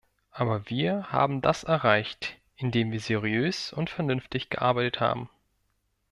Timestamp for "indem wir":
2.55-2.99